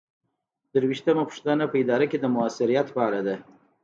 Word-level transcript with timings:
درویشتمه 0.73 1.23
پوښتنه 1.29 1.63
په 1.71 1.75
اداره 1.83 2.05
کې 2.11 2.17
د 2.21 2.25
مؤثریت 2.35 2.87
په 2.95 3.01
اړه 3.07 3.19
ده. 3.27 3.35